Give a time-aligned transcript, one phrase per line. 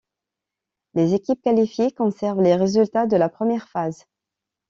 [0.95, 4.05] Les équipes qualifiées conservent les résultats de la première phase.